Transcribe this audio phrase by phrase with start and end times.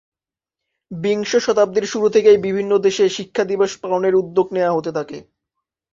[0.91, 5.17] বিংশ শতাব্দীর শুরু থেকেই বিভিন্ন দেশে শিক্ষা দিবস পালনের উদ্যোগ নেয়া হতে থাকে।